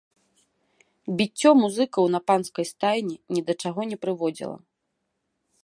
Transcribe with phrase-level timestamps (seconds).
[1.17, 4.57] Біццё музыкаў на панскай стайні ні да чаго не прыводзіла.